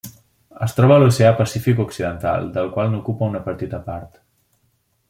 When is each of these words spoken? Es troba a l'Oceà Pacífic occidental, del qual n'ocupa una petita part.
Es 0.67 0.71
troba 0.77 0.95
a 0.95 1.03
l'Oceà 1.03 1.33
Pacífic 1.41 1.83
occidental, 1.85 2.49
del 2.57 2.73
qual 2.79 2.91
n'ocupa 2.95 3.31
una 3.35 3.45
petita 3.51 3.83
part. 3.93 4.21